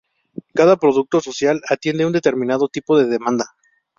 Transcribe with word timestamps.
Cada 0.55 0.77
producto 0.77 1.21
social 1.21 1.61
atiende 1.69 2.07
un 2.07 2.11
determinado 2.11 2.67
tipo 2.69 2.97
de 2.97 3.05
Demanda. 3.05 3.53